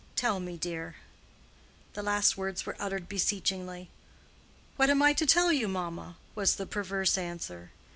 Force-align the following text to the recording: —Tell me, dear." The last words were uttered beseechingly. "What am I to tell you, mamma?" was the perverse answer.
—Tell 0.15 0.39
me, 0.39 0.57
dear." 0.57 0.95
The 1.93 2.01
last 2.01 2.35
words 2.35 2.65
were 2.65 2.75
uttered 2.79 3.07
beseechingly. 3.07 3.91
"What 4.75 4.89
am 4.89 5.03
I 5.03 5.13
to 5.13 5.27
tell 5.27 5.53
you, 5.53 5.67
mamma?" 5.67 6.15
was 6.33 6.55
the 6.55 6.65
perverse 6.65 7.19
answer. 7.19 7.69